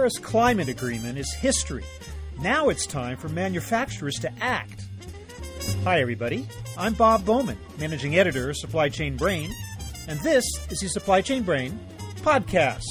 [0.00, 1.84] Paris Climate Agreement is history.
[2.40, 4.86] Now it's time for manufacturers to act.
[5.84, 6.48] Hi, everybody.
[6.78, 9.50] I'm Bob Bowman, managing editor of Supply Chain Brain,
[10.08, 11.78] and this is the Supply Chain Brain
[12.22, 12.86] podcast.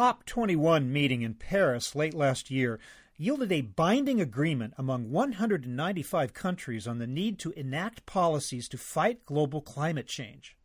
[0.00, 2.80] COP21 meeting in Paris late last year
[3.18, 9.26] yielded a binding agreement among 195 countries on the need to enact policies to fight
[9.26, 10.56] global climate change.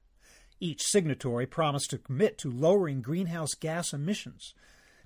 [0.62, 4.56] Each signatory promised to commit to lowering greenhouse gas emissions.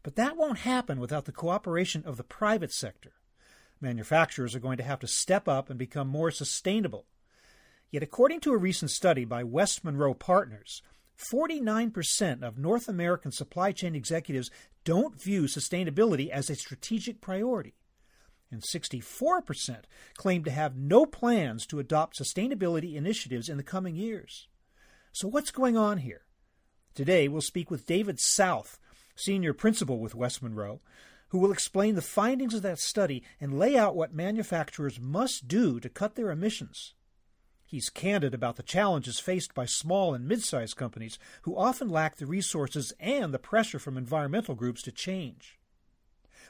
[0.03, 3.13] But that won't happen without the cooperation of the private sector.
[3.81, 7.07] Manufacturers are going to have to step up and become more sustainable.
[7.89, 10.83] Yet, according to a recent study by West Monroe Partners,
[11.19, 14.49] 49% of North American supply chain executives
[14.83, 17.75] don't view sustainability as a strategic priority.
[18.51, 19.83] And 64%
[20.17, 24.47] claim to have no plans to adopt sustainability initiatives in the coming years.
[25.11, 26.21] So, what's going on here?
[26.95, 28.79] Today, we'll speak with David South,
[29.15, 30.81] Senior Principal with West Monroe,
[31.29, 35.79] who will explain the findings of that study and lay out what manufacturers must do
[35.79, 36.95] to cut their emissions.
[37.69, 42.15] He's candid about the challenges faced by small and mid sized companies who often lack
[42.15, 45.59] the resources and the pressure from environmental groups to change.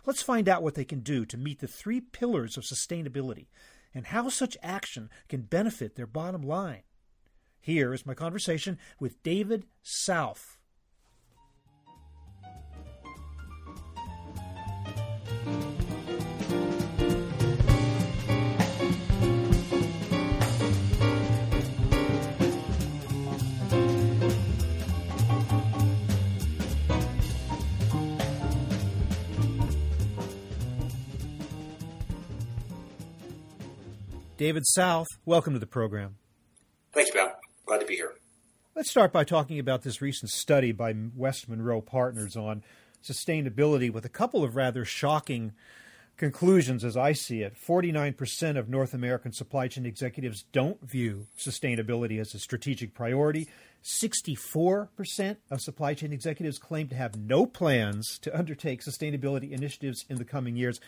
[0.06, 3.48] Let's find out what they can do to meet the three pillars of sustainability
[3.94, 6.84] and how such action can benefit their bottom line.
[7.60, 10.58] Here is my conversation with David South.
[34.40, 36.16] David South, welcome to the program.
[36.94, 37.32] Thank you, Bob.
[37.66, 38.14] Glad to be here.
[38.74, 42.64] Let's start by talking about this recent study by West Monroe Partners on
[43.04, 45.52] sustainability with a couple of rather shocking
[46.16, 47.54] conclusions as I see it.
[47.54, 53.50] 49% of North American supply chain executives don't view sustainability as a strategic priority.
[53.84, 60.16] 64% of supply chain executives claim to have no plans to undertake sustainability initiatives in
[60.16, 60.80] the coming years.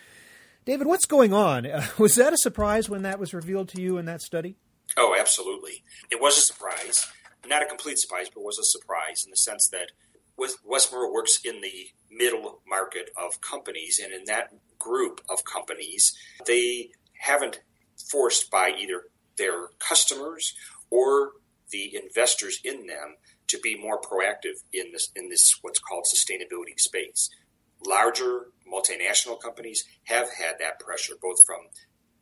[0.63, 1.65] David, what's going on?
[1.65, 4.55] Uh, was that a surprise when that was revealed to you in that study?
[4.97, 5.83] Oh, absolutely.
[6.11, 7.07] It was a surprise.
[7.47, 9.91] Not a complete surprise, but was a surprise in the sense that
[10.37, 16.13] West Monroe works in the middle market of companies, and in that group of companies,
[16.45, 17.61] they haven't
[18.09, 19.03] forced by either
[19.37, 20.53] their customers
[20.89, 21.31] or
[21.71, 23.15] the investors in them
[23.47, 27.29] to be more proactive in this in this what's called sustainability space.
[27.85, 31.59] Larger multinational companies have had that pressure, both from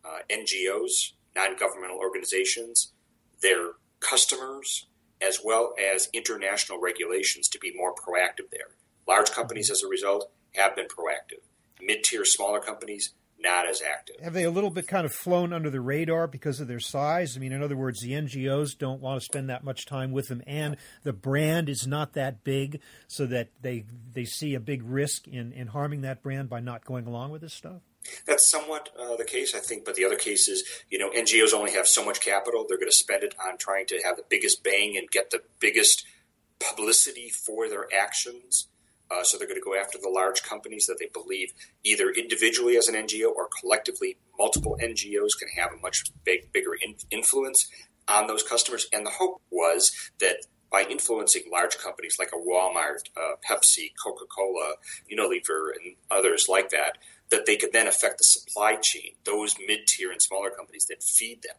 [0.06, 2.94] uh, NGOs, non-governmental organizations,
[3.42, 4.88] their customers,
[5.22, 8.70] as well as international regulations to be more proactive there.
[9.08, 11.44] Large companies, as a result, have been proactive.
[11.82, 14.18] Mid-tier, smaller companies not as active.
[14.22, 17.36] Have they a little bit kind of flown under the radar because of their size?
[17.36, 20.28] I mean, in other words, the NGOs don't want to spend that much time with
[20.28, 24.84] them, and the brand is not that big, so that they they see a big
[24.84, 27.82] risk in in harming that brand by not going along with this stuff.
[28.26, 29.86] That's somewhat uh, the case, I think.
[29.86, 32.90] But the other case is, you know, NGOs only have so much capital; they're going
[32.90, 36.06] to spend it on trying to have the biggest bang and get the biggest
[36.60, 38.68] publicity for their actions.
[39.12, 41.52] Uh, so they're going to go after the large companies that they believe
[41.84, 46.74] either individually as an NGO or collectively multiple NGOs can have a much big, bigger
[46.74, 47.68] in, influence
[48.08, 48.88] on those customers.
[48.94, 54.26] And the hope was that by influencing large companies like a Walmart, uh, Pepsi, Coca
[54.26, 54.76] Cola,
[55.12, 56.98] Unilever, and others like that,
[57.32, 61.04] that they could then affect the supply chain, those mid tier and smaller companies that
[61.04, 61.56] feed them.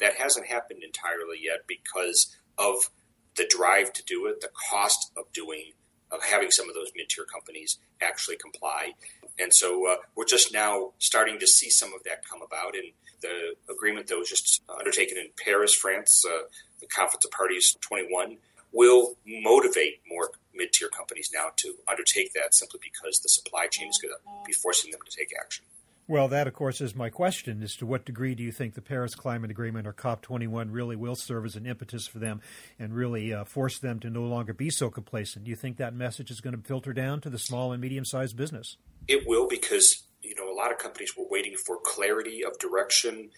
[0.00, 2.90] That hasn't happened entirely yet because of
[3.36, 5.72] the drive to do it, the cost of doing
[6.12, 8.92] of having some of those mid-tier companies actually comply.
[9.38, 12.74] And so uh, we're just now starting to see some of that come about.
[12.74, 12.92] And
[13.22, 16.44] the agreement that was just undertaken in Paris, France, uh,
[16.80, 18.36] the Conference of Parties 21,
[18.72, 23.98] will motivate more mid-tier companies now to undertake that simply because the supply chain is
[24.00, 25.64] going to be forcing them to take action.
[26.08, 28.82] Well, that, of course, is my question as to what degree do you think the
[28.82, 32.40] Paris Climate Agreement or COP21 really will serve as an impetus for them
[32.78, 35.44] and really uh, force them to no longer be so complacent?
[35.44, 38.04] Do you think that message is going to filter down to the small and medium
[38.04, 38.76] sized business?
[39.06, 43.30] It will because, you know, a lot of companies were waiting for clarity of direction,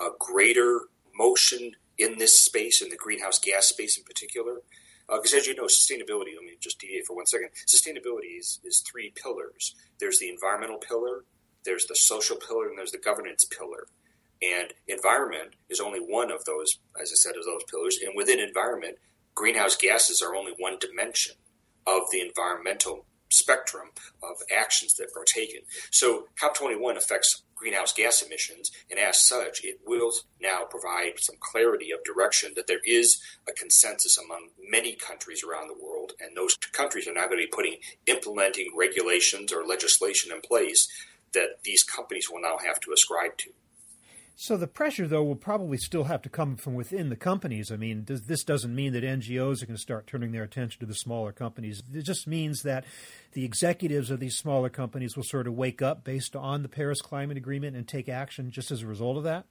[0.00, 0.82] a greater
[1.16, 4.62] motion in this space, in the greenhouse gas space in particular.
[5.08, 7.48] Because uh, as you know, sustainability, let me just deviate for one second.
[7.66, 11.24] Sustainability is, is three pillars there's the environmental pillar,
[11.64, 13.86] there's the social pillar, and there's the governance pillar.
[14.42, 17.98] And environment is only one of those, as I said, of those pillars.
[18.04, 18.98] And within environment,
[19.34, 21.36] greenhouse gases are only one dimension
[21.86, 23.88] of the environmental spectrum
[24.22, 25.60] of actions that are taken.
[25.90, 31.92] So COP21 affects greenhouse gas emissions, and as such, it will now provide some clarity
[31.92, 36.56] of direction that there is a consensus among many countries around the world, and those
[36.56, 37.76] countries are now going to be putting
[38.06, 40.88] implementing regulations or legislation in place
[41.34, 43.50] that these companies will now have to ascribe to.
[44.34, 47.70] So the pressure, though, will probably still have to come from within the companies.
[47.70, 50.80] I mean, does, this doesn't mean that NGOs are going to start turning their attention
[50.80, 51.82] to the smaller companies.
[51.92, 52.84] It just means that
[53.32, 57.02] the executives of these smaller companies will sort of wake up based on the Paris
[57.02, 59.44] Climate Agreement and take action just as a result of that.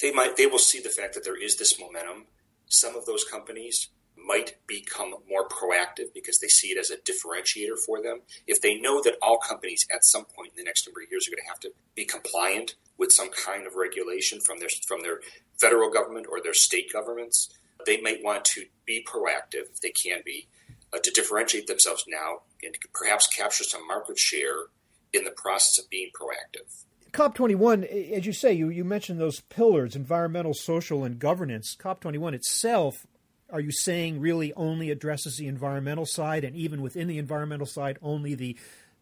[0.00, 0.36] They might.
[0.36, 2.26] They will see the fact that there is this momentum.
[2.66, 3.88] Some of those companies
[4.26, 8.20] might become more proactive because they see it as a differentiator for them.
[8.46, 11.26] If they know that all companies at some point in the next number of years
[11.26, 15.02] are going to have to be compliant with some kind of regulation from their from
[15.02, 15.20] their
[15.60, 17.48] federal government or their state governments,
[17.86, 20.48] they might want to be proactive if they can be
[20.92, 24.66] uh, to differentiate themselves now and perhaps capture some market share
[25.12, 26.84] in the process of being proactive.
[27.12, 31.76] COP21, as you say, you, you mentioned those pillars environmental, social, and governance.
[31.78, 33.06] COP21 itself
[33.52, 37.98] are you saying really only addresses the environmental side, and even within the environmental side,
[38.02, 38.56] only the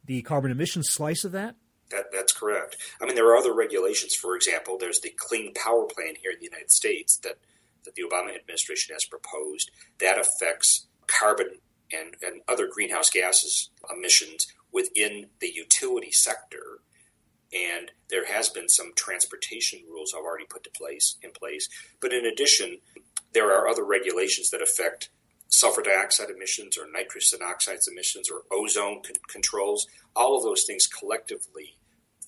[0.05, 1.55] the carbon emissions slice of that?
[1.91, 2.77] That, that's correct.
[3.01, 4.15] I mean, there are other regulations.
[4.15, 7.39] For example, there's the Clean Power Plan here in the United States that,
[7.85, 11.59] that the Obama administration has proposed that affects carbon
[11.93, 16.81] and, and other greenhouse gases emissions within the utility sector.
[17.53, 21.69] And there has been some transportation rules I've already put to place in place.
[22.01, 22.79] But in addition,
[23.33, 25.11] there are other regulations that affect
[25.49, 29.87] sulfur dioxide emissions or nitrous oxides emissions or ozone con- controls.
[30.15, 31.77] All of those things collectively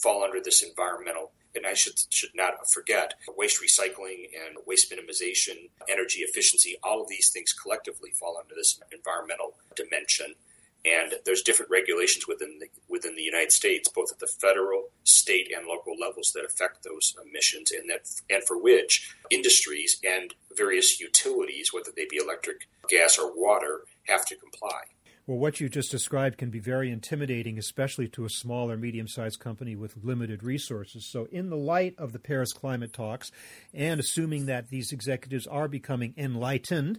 [0.01, 1.33] fall under this environmental.
[1.55, 6.77] And I should should not forget waste recycling and waste minimization, energy efficiency.
[6.83, 10.35] All of these things collectively fall under this environmental dimension.
[10.85, 15.53] And there's different regulations within the within the United States, both at the federal, state,
[15.57, 21.01] and local levels that affect those emissions, and that and for which industries and various
[21.01, 24.81] utilities, whether they be electric, gas, or water, have to comply.
[25.25, 29.07] Well, what you just described can be very intimidating, especially to a small or medium
[29.07, 31.07] sized company with limited resources.
[31.07, 33.31] So, in the light of the Paris climate talks,
[33.73, 36.99] and assuming that these executives are becoming enlightened,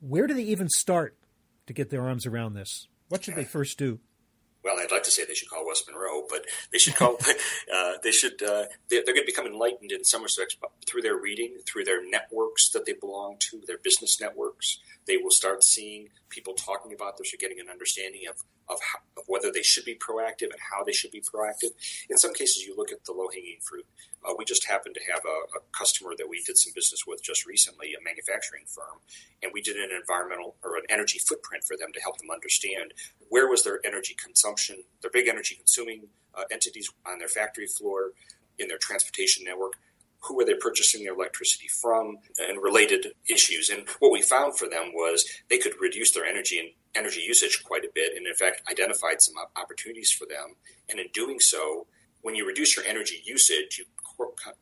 [0.00, 1.16] where do they even start
[1.68, 2.88] to get their arms around this?
[3.08, 4.00] What should they first do?
[4.66, 7.16] well, I'd like to say they should call West Monroe, but they should call.
[7.74, 8.42] uh, they should.
[8.42, 10.56] Uh, they're, they're, going to become enlightened in some respects
[10.88, 14.80] through their reading, through their networks that they belong to, their business networks.
[15.06, 18.98] They will start seeing people talking about this or getting an understanding of of, how,
[19.16, 21.70] of whether they should be proactive and how they should be proactive.
[22.10, 23.86] In some cases, you look at the low hanging fruit.
[24.24, 27.22] Uh, we just happened to have a, a, customer that we did some business with
[27.22, 28.98] just recently, a manufacturing firm,
[29.42, 32.92] and we did an environmental or an energy footprint for them to help them understand
[33.28, 38.10] where was their energy consumption, their big energy consuming uh, entities on their factory floor,
[38.58, 39.74] in their transportation network,
[40.20, 43.68] who were they purchasing their electricity from, and related issues.
[43.68, 47.62] And what we found for them was they could reduce their energy and energy usage
[47.64, 50.56] quite a bit, and in fact identified some opportunities for them.
[50.88, 51.86] And in doing so,
[52.22, 53.84] when you reduce your energy usage, you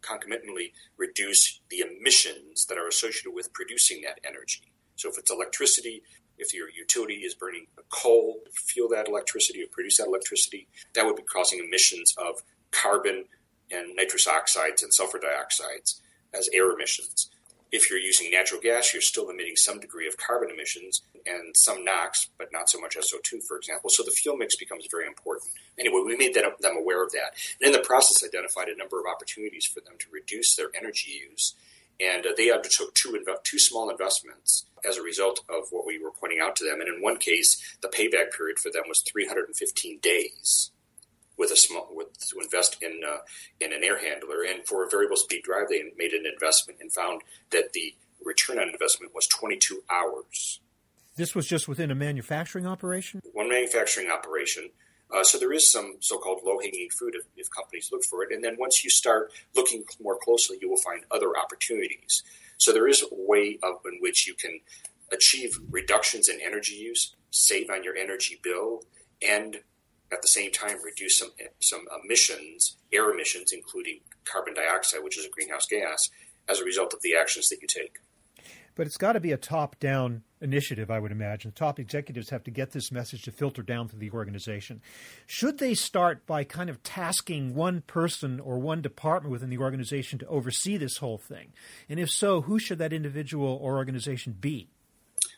[0.02, 4.72] concomitantly reduce the emissions that are associated with producing that energy.
[4.96, 6.02] So if it's electricity,
[6.38, 11.06] if your utility is burning coal to fuel that electricity or produce that electricity, that
[11.06, 13.26] would be causing emissions of carbon
[13.70, 16.00] and nitrous oxides and sulfur dioxides
[16.32, 17.30] as air emissions.
[17.70, 21.84] If you're using natural gas, you're still emitting some degree of carbon emissions and some
[21.84, 23.90] NOx, but not so much SO2, for example.
[23.90, 25.50] So the fuel mix becomes very important.
[25.78, 27.34] Anyway, we made them aware of that.
[27.60, 31.20] And in the process, identified a number of opportunities for them to reduce their energy
[31.30, 31.54] use.
[32.00, 36.02] And uh, they undertook two, inv- two small investments as a result of what we
[36.02, 36.80] were pointing out to them.
[36.80, 40.70] And in one case, the payback period for them was 315 days
[41.36, 43.18] with a small with to invest in uh,
[43.60, 44.42] in an air handler.
[44.42, 48.58] And for a variable speed drive, they made an investment and found that the return
[48.58, 50.60] on investment was 22 hours.
[51.16, 53.20] This was just within a manufacturing operation.
[53.32, 54.70] One manufacturing operation.
[55.14, 58.32] Uh, so there is some so-called low-hanging fruit if, if companies look for it.
[58.32, 62.22] And then once you start looking more closely, you will find other opportunities.
[62.58, 64.60] So there is a way of in which you can
[65.12, 68.82] achieve reductions in energy use, save on your energy bill,
[69.26, 69.58] and
[70.12, 71.30] at the same time reduce some
[71.60, 76.10] some emissions, air emissions, including carbon dioxide, which is a greenhouse gas,
[76.48, 77.98] as a result of the actions that you take.
[78.74, 81.50] But it's got to be a top down initiative, I would imagine.
[81.50, 84.82] The top executives have to get this message to filter down through the organization.
[85.26, 90.18] Should they start by kind of tasking one person or one department within the organization
[90.20, 91.52] to oversee this whole thing?
[91.88, 94.68] And if so, who should that individual or organization be?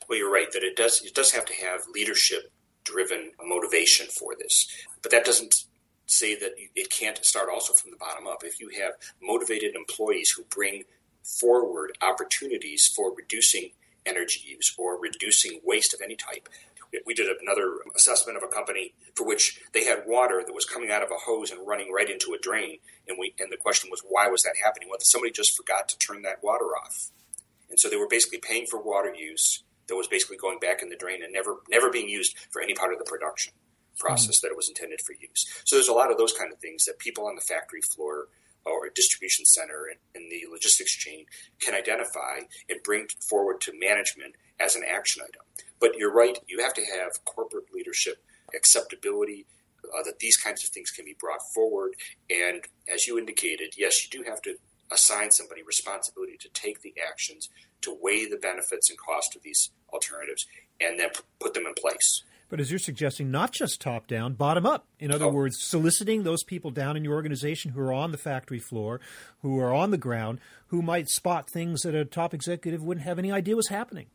[0.09, 2.53] Well, you're right that it does it does have to have leadership
[2.85, 4.69] driven motivation for this.
[5.03, 5.65] But that doesn't
[6.07, 8.45] say that it can't start also from the bottom up.
[8.45, 10.85] If you have motivated employees who bring
[11.23, 13.71] forward opportunities for reducing
[14.07, 16.49] energy use or reducing waste of any type.
[17.05, 20.91] We did another assessment of a company for which they had water that was coming
[20.91, 23.91] out of a hose and running right into a drain, and we and the question
[23.91, 24.89] was why was that happening?
[24.89, 27.11] Well, somebody just forgot to turn that water off,
[27.69, 30.89] and so they were basically paying for water use that was basically going back in
[30.89, 33.53] the drain and never never being used for any part of the production
[33.99, 34.47] process mm-hmm.
[34.47, 35.47] that it was intended for use.
[35.65, 38.29] So there's a lot of those kind of things that people on the factory floor
[38.67, 41.25] or a distribution center in, in the logistics chain
[41.61, 45.43] can identify and bring forward to management as an action item.
[45.81, 48.23] But you're right, you have to have corporate leadership
[48.55, 49.47] acceptability
[49.85, 51.93] uh, that these kinds of things can be brought forward.
[52.31, 54.57] And as you indicated, yes, you do have to
[54.91, 57.49] assign somebody responsibility to take the actions
[57.83, 60.47] to weigh the benefits and cost of these alternatives
[60.81, 62.23] and then p- put them in place.
[62.49, 64.87] But as you're suggesting, not just top down, bottom up.
[64.99, 65.33] In other oh.
[65.33, 69.01] words, soliciting those people down in your organization who are on the factory floor,
[69.43, 70.39] who are on the ground,
[70.69, 74.07] who might spot things that a top executive wouldn't have any idea was happening.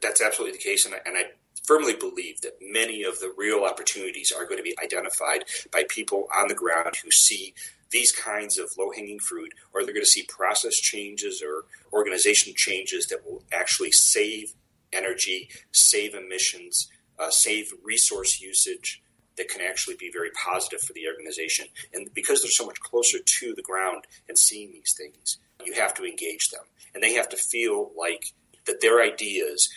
[0.00, 0.86] That's absolutely the case.
[0.86, 1.24] And I, and I
[1.64, 6.28] firmly believe that many of the real opportunities are going to be identified by people
[6.38, 7.54] on the ground who see
[7.90, 12.52] these kinds of low hanging fruit, or they're going to see process changes or organization
[12.56, 14.54] changes that will actually save
[14.92, 16.88] energy, save emissions,
[17.18, 19.02] uh, save resource usage
[19.36, 21.66] that can actually be very positive for the organization.
[21.92, 25.94] And because they're so much closer to the ground and seeing these things, you have
[25.94, 26.62] to engage them.
[26.94, 28.32] And they have to feel like
[28.66, 29.68] that their ideas,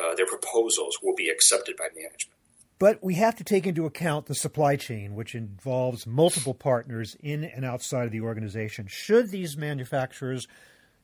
[0.00, 2.30] uh, their proposals will be accepted by management.
[2.78, 7.44] But we have to take into account the supply chain, which involves multiple partners in
[7.44, 8.86] and outside of the organization.
[8.88, 10.48] Should these manufacturers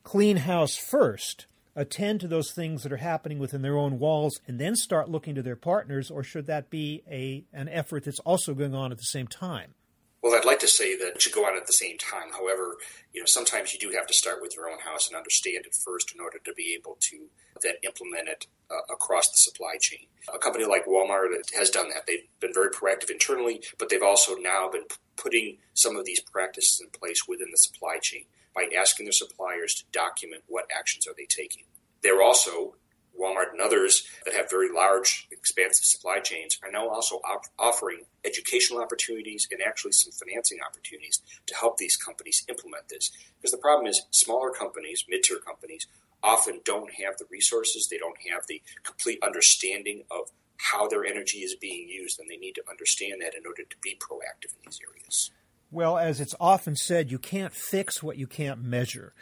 [0.03, 4.59] clean house first attend to those things that are happening within their own walls and
[4.59, 8.53] then start looking to their partners, or should that be a an effort that's also
[8.53, 9.73] going on at the same time?
[10.21, 12.31] Well, I'd like to say that it should go on at the same time.
[12.31, 12.77] However,
[13.11, 15.73] you know, sometimes you do have to start with your own house and understand it
[15.73, 17.27] first in order to be able to
[17.63, 20.05] then implement it uh, across the supply chain.
[20.31, 22.05] A company like Walmart has done that.
[22.05, 24.85] They've been very proactive internally, but they've also now been
[25.17, 29.73] putting some of these practices in place within the supply chain by asking their suppliers
[29.75, 31.63] to document what actions are they taking.
[32.01, 32.75] They're also
[33.19, 38.05] Walmart and others that have very large, expansive supply chains are now also op- offering
[38.25, 43.11] educational opportunities and actually some financing opportunities to help these companies implement this.
[43.37, 45.87] Because the problem is, smaller companies, mid tier companies,
[46.23, 51.39] often don't have the resources, they don't have the complete understanding of how their energy
[51.39, 54.61] is being used, and they need to understand that in order to be proactive in
[54.65, 55.31] these areas.
[55.73, 59.13] Well, as it's often said, you can't fix what you can't measure.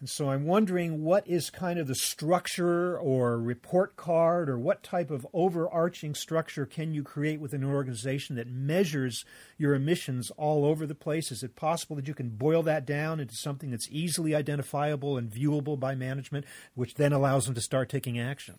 [0.00, 4.82] And so I'm wondering what is kind of the structure or report card or what
[4.82, 9.26] type of overarching structure can you create within an organization that measures
[9.58, 11.30] your emissions all over the place?
[11.30, 15.30] Is it possible that you can boil that down into something that's easily identifiable and
[15.30, 18.54] viewable by management, which then allows them to start taking action?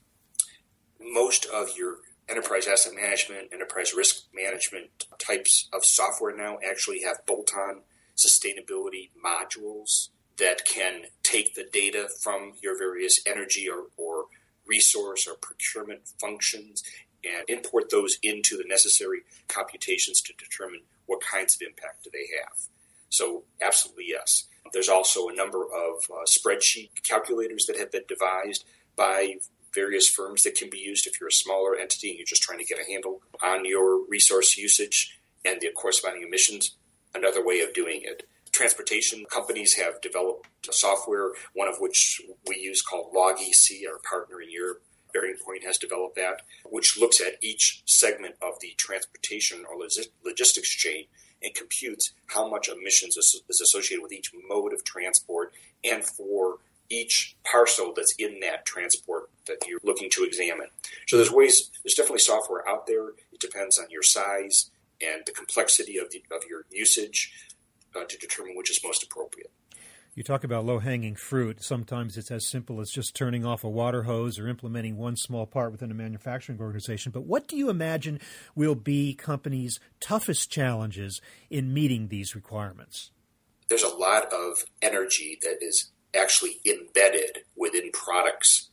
[1.00, 1.96] Most of your
[2.29, 7.81] enterprise asset management, enterprise risk management types of software now actually have bolt on
[8.15, 14.25] sustainability modules that can take the data from your various energy or, or
[14.65, 16.83] resource or procurement functions
[17.24, 22.27] and import those into the necessary computations to determine what kinds of impact do they
[22.38, 22.57] have.
[23.09, 24.45] So, absolutely yes.
[24.71, 28.63] There's also a number of uh, spreadsheet calculators that have been devised
[28.95, 29.36] by
[29.73, 32.59] various firms that can be used if you're a smaller entity and you're just trying
[32.59, 36.75] to get a handle on your resource usage and the corresponding emissions.
[37.13, 38.27] Another way of doing it.
[38.51, 44.41] Transportation companies have developed a software, one of which we use called LogEC, our partner
[44.41, 44.81] in Europe.
[45.15, 49.79] BearingPoint has developed that, which looks at each segment of the transportation or
[50.23, 51.05] logistics chain
[51.41, 56.57] and computes how much emissions is associated with each mode of transport and for
[56.89, 59.29] each parcel that's in that transport
[59.69, 60.67] you're looking to examine.
[61.07, 63.09] So there's ways, there's definitely software out there.
[63.09, 64.71] It depends on your size
[65.01, 67.31] and the complexity of, the, of your usage
[67.95, 69.51] uh, to determine which is most appropriate.
[70.15, 71.63] You talk about low hanging fruit.
[71.63, 75.45] Sometimes it's as simple as just turning off a water hose or implementing one small
[75.45, 77.11] part within a manufacturing organization.
[77.11, 78.19] But what do you imagine
[78.55, 83.11] will be companies' toughest challenges in meeting these requirements?
[83.69, 88.69] There's a lot of energy that is actually embedded within products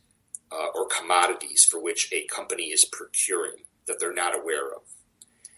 [0.51, 4.81] uh, or commodities for which a company is procuring that they're not aware of.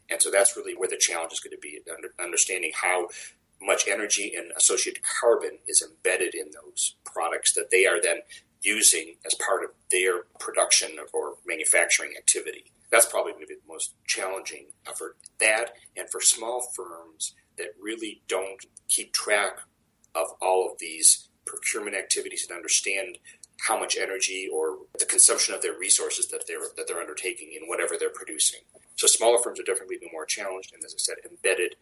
[0.09, 1.79] And so that's really where the challenge is going to be
[2.19, 3.09] understanding how
[3.61, 8.19] much energy and associated carbon is embedded in those products that they are then
[8.61, 12.65] using as part of their production or manufacturing activity.
[12.91, 15.17] That's probably going to be the most challenging effort.
[15.39, 19.59] That, and for small firms that really don't keep track
[20.15, 23.17] of all of these procurement activities and understand
[23.67, 24.68] how much energy or
[24.99, 28.61] the consumption of their resources that they're that they're undertaking in whatever they're producing.
[28.95, 31.75] So smaller firms are definitely be more challenged, and as I said, embedded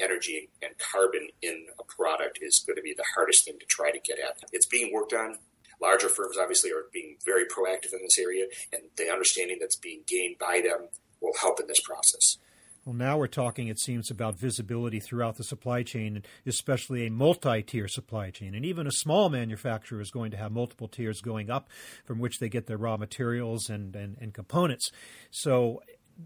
[0.00, 3.90] energy and carbon in a product is going to be the hardest thing to try
[3.90, 4.38] to get at.
[4.52, 5.38] It's being worked on.
[5.80, 10.02] Larger firms obviously are being very proactive in this area, and the understanding that's being
[10.06, 10.88] gained by them
[11.20, 12.38] will help in this process.
[12.84, 17.62] Well, now we're talking, it seems, about visibility throughout the supply chain, especially a multi
[17.62, 18.56] tier supply chain.
[18.56, 21.68] And even a small manufacturer is going to have multiple tiers going up
[22.04, 24.90] from which they get their raw materials and, and, and components.
[25.30, 25.80] So,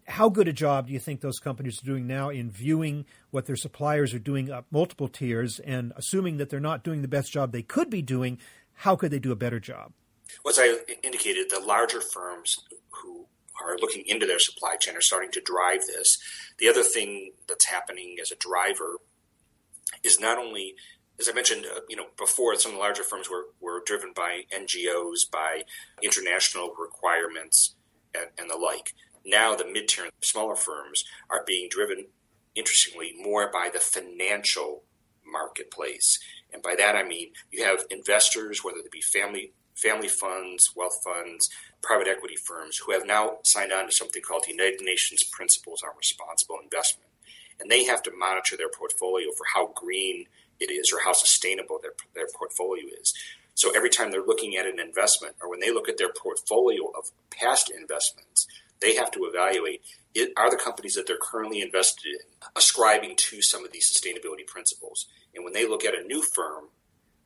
[0.08, 3.44] how good a job do you think those companies are doing now in viewing what
[3.44, 7.32] their suppliers are doing up multiple tiers and assuming that they're not doing the best
[7.32, 8.38] job they could be doing?
[8.72, 9.92] How could they do a better job?
[10.42, 12.56] Well, as I indicated, the larger firms
[12.90, 13.26] who
[13.60, 16.18] are looking into their supply chain are starting to drive this.
[16.58, 18.96] The other thing that's happening as a driver
[20.02, 20.74] is not only,
[21.18, 24.12] as I mentioned, uh, you know, before some of the larger firms were, were driven
[24.14, 25.62] by NGOs, by
[26.02, 27.74] international requirements,
[28.14, 28.94] and, and the like.
[29.24, 32.06] Now the mid-tier and smaller firms are being driven,
[32.54, 34.84] interestingly, more by the financial
[35.26, 36.18] marketplace.
[36.52, 41.00] And by that I mean you have investors, whether they be family family funds, wealth
[41.04, 41.50] funds,
[41.82, 45.82] private equity firms, who have now signed on to something called the United Nations Principles
[45.82, 47.10] on Responsible Investment.
[47.60, 50.26] And they have to monitor their portfolio for how green
[50.60, 53.14] it is or how sustainable their, their portfolio is.
[53.54, 56.90] So every time they're looking at an investment or when they look at their portfolio
[56.96, 58.46] of past investments,
[58.80, 59.82] they have to evaluate
[60.14, 64.46] it, are the companies that they're currently invested in ascribing to some of these sustainability
[64.46, 65.06] principles.
[65.34, 66.64] And when they look at a new firm,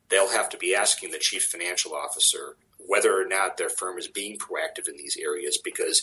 [0.09, 4.09] they'll have to be asking the chief financial officer whether or not their firm is
[4.09, 6.03] being proactive in these areas because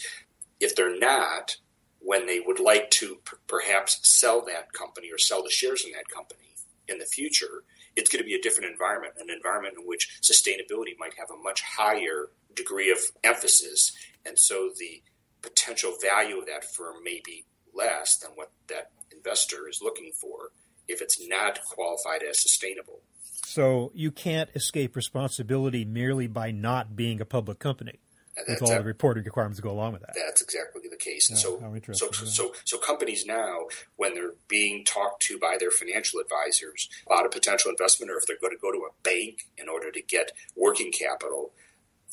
[0.60, 1.58] if they're not,
[2.00, 5.92] when they would like to p- perhaps sell that company or sell the shares in
[5.92, 6.56] that company
[6.88, 7.64] in the future,
[7.96, 11.44] it's going to be a different environment, an environment in which sustainability might have a
[11.44, 13.92] much higher degree of emphasis.
[14.26, 15.02] And so the
[15.42, 20.52] potential value of that firm may be less than what that investor is looking for
[20.88, 23.02] if it's not qualified as sustainable.
[23.48, 28.00] So you can't escape responsibility merely by not being a public company.
[28.46, 30.14] with all the reporting requirements that go along with that.
[30.14, 31.30] That's exactly the case.
[31.30, 31.58] And so,
[31.94, 37.26] so, so, so companies now, when they're being talked to by their financial advisors about
[37.26, 40.02] a potential investment, or if they're going to go to a bank in order to
[40.02, 41.52] get working capital,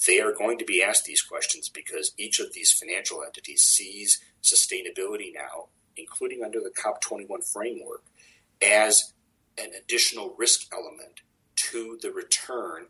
[0.06, 4.20] they are going to be asked these questions because each of these financial entities sees
[4.40, 5.66] sustainability now,
[5.96, 8.04] including under the COP21 framework,
[8.62, 9.12] as
[9.58, 11.20] an additional risk element
[11.56, 12.86] to the return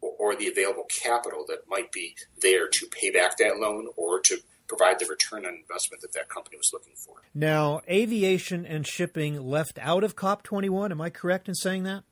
[0.00, 4.38] or the available capital that might be there to pay back that loan or to
[4.66, 7.22] provide the return on investment that that company was looking for.
[7.34, 12.04] Now, aviation and shipping left out of COP21, am I correct in saying that?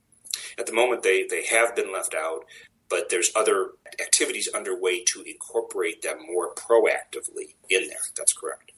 [0.59, 2.45] At the moment, they, they have been left out
[2.91, 8.03] but there's other activities underway to incorporate them more proactively in there.
[8.17, 8.73] That's correct.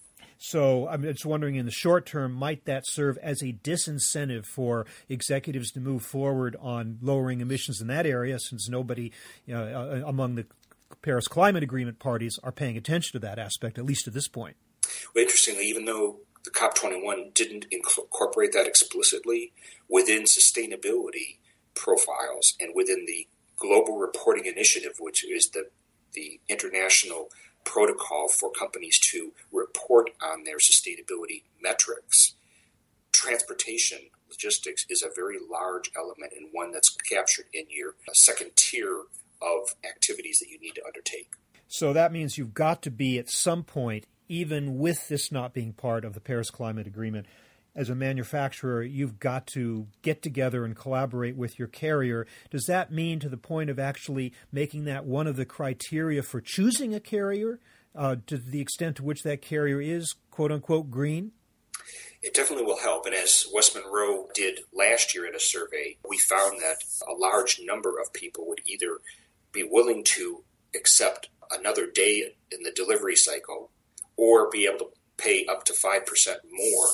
[0.44, 4.87] So I'm just wondering, in the short term, might that serve as a disincentive for
[5.09, 9.12] executives to move forward on lowering emissions in that area, since nobody
[9.46, 10.46] you know, uh, among the
[11.00, 14.57] Paris Climate Agreement parties are paying attention to that aspect, at least at this point?
[15.14, 19.52] Well, interestingly, even though the COP21 didn't incorporate that explicitly
[19.88, 21.38] within sustainability
[21.76, 25.68] profiles and within the Global Reporting Initiative, which is the,
[26.14, 27.28] the international
[27.64, 32.35] protocol for companies to report on their sustainability metrics.
[33.12, 33.98] Transportation
[34.29, 39.03] logistics is a very large element and one that's captured in your second tier
[39.40, 41.33] of activities that you need to undertake.
[41.68, 45.72] So that means you've got to be at some point, even with this not being
[45.72, 47.27] part of the Paris Climate Agreement,
[47.74, 52.26] as a manufacturer, you've got to get together and collaborate with your carrier.
[52.50, 56.40] Does that mean to the point of actually making that one of the criteria for
[56.40, 57.61] choosing a carrier,
[57.94, 61.32] uh, to the extent to which that carrier is quote unquote green?
[62.22, 63.06] It definitely will help.
[63.06, 66.76] And as West Monroe did last year in a survey, we found that
[67.08, 68.98] a large number of people would either
[69.50, 73.70] be willing to accept another day in the delivery cycle
[74.16, 76.02] or be able to pay up to 5%
[76.50, 76.88] more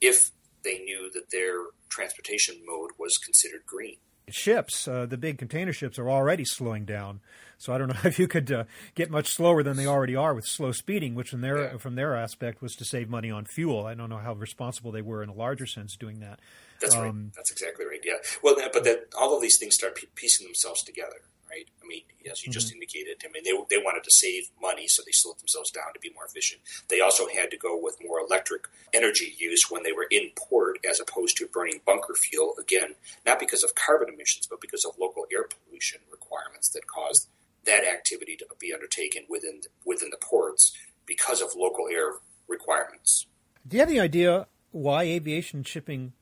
[0.00, 0.30] if
[0.64, 3.96] they knew that their transportation mode was considered green.
[4.30, 7.20] Ships, uh, the big container ships, are already slowing down.
[7.58, 10.34] So I don't know if you could uh, get much slower than they already are
[10.34, 11.76] with slow speeding, which from their yeah.
[11.76, 13.86] from their aspect was to save money on fuel.
[13.86, 16.40] I don't know how responsible they were in a larger sense doing that.
[16.80, 17.34] That's um, right.
[17.36, 18.00] That's exactly right.
[18.02, 18.16] Yeah.
[18.42, 21.20] Well, but that all of these things start piecing themselves together
[21.54, 21.68] right?
[21.82, 22.52] I mean, as you mm-hmm.
[22.52, 25.92] just indicated, I mean, they, they wanted to save money, so they slowed themselves down
[25.94, 26.60] to be more efficient.
[26.88, 30.78] They also had to go with more electric energy use when they were in port
[30.88, 34.92] as opposed to burning bunker fuel, again, not because of carbon emissions, but because of
[34.98, 37.28] local air pollution requirements that caused
[37.66, 42.14] that activity to be undertaken within, within the ports because of local air
[42.48, 43.26] requirements.
[43.66, 46.12] Do you have any idea why aviation shipping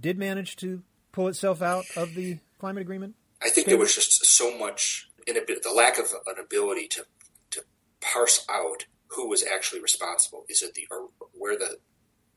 [0.00, 3.14] did manage to pull itself out of the climate agreement?
[3.42, 7.04] I think there was just so much inability, the lack of an ability to
[7.52, 7.62] to
[8.00, 10.44] parse out who was actually responsible.
[10.48, 11.78] Is it the or where the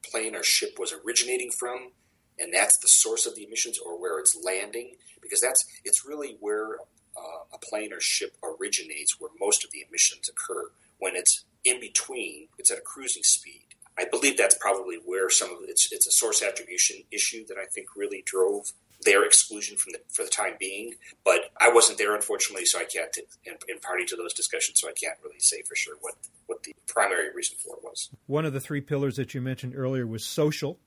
[0.03, 1.91] plane or ship was originating from,
[2.39, 4.95] and that's the source of the emissions, or where it's landing?
[5.21, 6.75] Because that's it's really where
[7.17, 10.71] uh, a plane or ship originates, where most of the emissions occur.
[10.99, 13.65] When it's in between, it's at a cruising speed.
[13.97, 17.65] I believe that's probably where some of it's it's a source attribution issue that I
[17.65, 18.71] think really drove
[19.03, 20.95] their exclusion from the, for the time being.
[21.23, 24.87] But I wasn't there, unfortunately, so I can't, in, in party to those discussions, so
[24.87, 26.15] I can't really say for sure what,
[26.47, 28.09] what the primary reason for it was.
[28.27, 30.79] One of the three pillars that you mentioned earlier was social,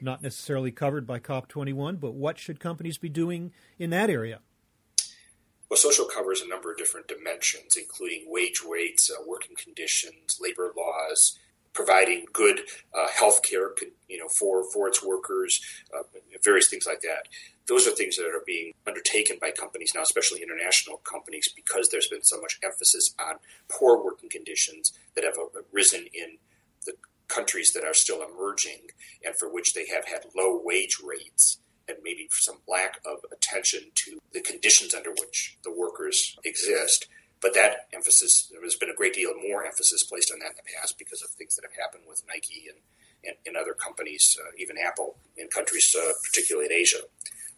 [0.00, 4.40] not necessarily covered by COP21, but what should companies be doing in that area?
[5.70, 10.72] Well, social covers a number of different dimensions, including wage rates, uh, working conditions, labor
[10.76, 11.38] laws,
[11.80, 12.60] providing good
[12.94, 13.70] uh, health care,
[14.06, 15.62] you know, for, for its workers,
[15.96, 16.02] uh,
[16.44, 17.26] various things like that.
[17.68, 22.08] Those are things that are being undertaken by companies now, especially international companies, because there's
[22.08, 23.36] been so much emphasis on
[23.70, 25.36] poor working conditions that have
[25.72, 26.36] arisen in
[26.84, 26.92] the
[27.28, 28.88] countries that are still emerging
[29.24, 33.90] and for which they have had low wage rates and maybe some lack of attention
[33.94, 37.08] to the conditions under which the workers exist.
[37.40, 40.56] But that emphasis, there has been a great deal more emphasis placed on that in
[40.56, 42.78] the past because of things that have happened with Nike and,
[43.24, 47.00] and, and other companies, uh, even Apple, in countries, uh, particularly in Asia.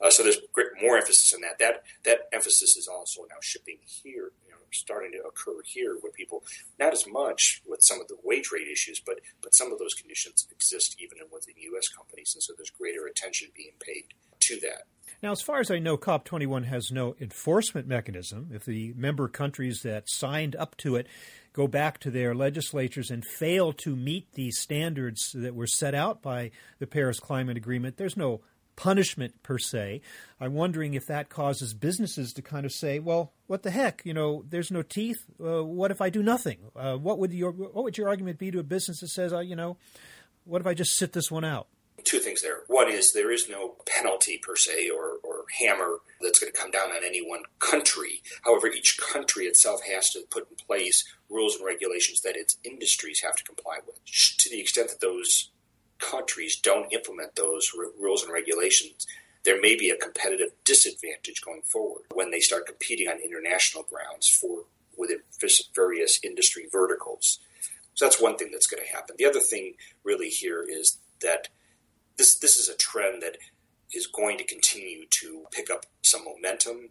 [0.00, 0.40] Uh, so there's
[0.80, 1.58] more emphasis on that.
[1.58, 4.32] That that emphasis is also now shipping here,
[4.72, 6.44] starting to occur here, where people
[6.78, 9.94] not as much with some of the wage rate issues, but but some of those
[9.94, 11.88] conditions exist even within U.S.
[11.88, 14.04] companies, and so there's greater attention being paid
[14.40, 14.84] to that.
[15.22, 18.50] Now, as far as I know, COP21 has no enforcement mechanism.
[18.52, 21.06] If the member countries that signed up to it
[21.52, 26.22] go back to their legislatures and fail to meet the standards that were set out
[26.22, 28.40] by the Paris Climate Agreement, there's no
[28.76, 30.00] punishment per se.
[30.40, 34.02] I'm wondering if that causes businesses to kind of say, "Well, what the heck?
[34.04, 35.24] You know, there's no teeth.
[35.42, 36.58] Uh, what if I do nothing?
[36.74, 39.40] Uh, what would your what would your argument be to a business that says, uh,
[39.40, 39.76] you know,
[40.44, 41.68] what if I just sit this one out?"
[42.04, 42.60] two things there.
[42.66, 46.70] One is there is no penalty per se or, or hammer that's going to come
[46.70, 48.22] down on any one country.
[48.42, 53.20] However, each country itself has to put in place rules and regulations that its industries
[53.22, 53.98] have to comply with.
[54.38, 55.50] To the extent that those
[56.02, 59.06] countries don't implement those r- rules and regulations,
[59.44, 64.28] there may be a competitive disadvantage going forward when they start competing on international grounds
[64.28, 64.64] for
[64.96, 65.20] within
[65.74, 67.38] various industry verticals.
[67.94, 69.16] So that's one thing that's going to happen.
[69.18, 71.48] The other thing really here is that
[72.16, 73.36] this this is a trend that
[73.94, 76.88] is going to continue to pick up some momentum.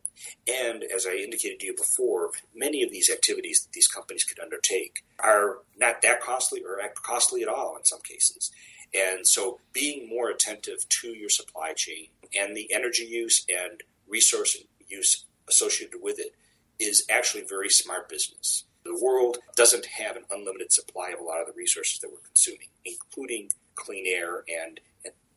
[0.47, 4.39] And as I indicated to you before, many of these activities that these companies could
[4.39, 8.51] undertake are not that costly or costly at all in some cases.
[8.93, 14.57] And so being more attentive to your supply chain and the energy use and resource
[14.87, 16.35] use associated with it
[16.79, 18.65] is actually very smart business.
[18.83, 22.17] The world doesn't have an unlimited supply of a lot of the resources that we're
[22.25, 24.79] consuming, including clean air and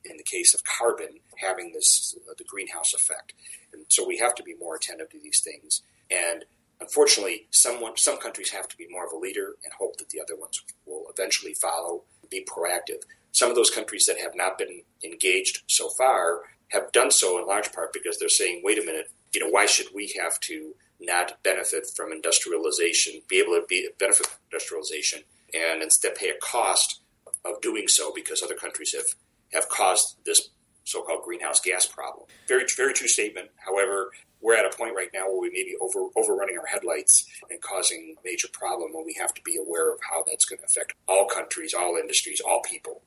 [0.04, 3.32] in the case of carbon, having this uh, the greenhouse effect.
[3.72, 5.82] And so we have to be more attentive to these things.
[6.10, 6.44] And
[6.80, 10.20] unfortunately, someone, some countries have to be more of a leader and hope that the
[10.20, 13.02] other ones will eventually follow, be proactive.
[13.34, 17.46] Some of those countries that have not been engaged so far have done so in
[17.46, 20.74] large part because they're saying, wait a minute, you know, why should we have to
[21.00, 26.38] not benefit from industrialization, be able to be, benefit from industrialization, and instead pay a
[26.40, 27.00] cost
[27.44, 29.14] of doing so because other countries have
[29.52, 30.50] have caused this
[30.84, 32.26] so-called greenhouse gas problem.
[32.46, 33.48] Very, very true statement.
[33.56, 37.26] However, we're at a point right now where we may be over overrunning our headlights
[37.50, 40.60] and causing a major problem, and we have to be aware of how that's going
[40.60, 43.02] to affect all countries, all industries, all people.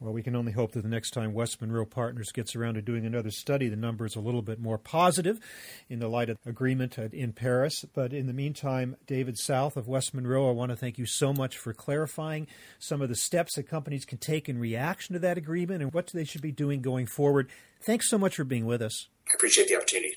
[0.00, 2.82] Well, we can only hope that the next time West Monroe Partners gets around to
[2.82, 5.40] doing another study, the number is a little bit more positive
[5.88, 7.84] in the light of agreement in Paris.
[7.94, 11.32] But in the meantime, David South of West Monroe, I want to thank you so
[11.32, 12.46] much for clarifying
[12.78, 16.06] some of the steps that companies can take in reaction to that agreement and what
[16.14, 17.50] they should be doing going forward.
[17.82, 19.08] Thanks so much for being with us.
[19.26, 20.14] I appreciate the opportunity.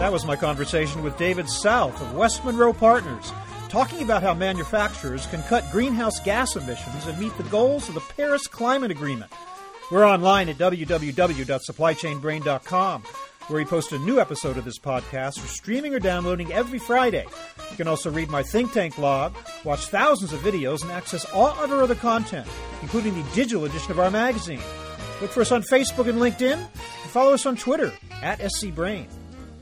[0.00, 3.30] That was my conversation with David South of West Monroe Partners,
[3.68, 8.00] talking about how manufacturers can cut greenhouse gas emissions and meet the goals of the
[8.00, 9.30] Paris Climate Agreement.
[9.90, 13.02] We're online at www.supplychainbrain.com,
[13.48, 17.26] where we post a new episode of this podcast for streaming or downloading every Friday.
[17.70, 19.34] You can also read my think tank blog,
[19.64, 22.48] watch thousands of videos, and access all other other content,
[22.80, 24.62] including the digital edition of our magazine.
[25.20, 29.10] Look for us on Facebook and LinkedIn, and follow us on Twitter at scbrain.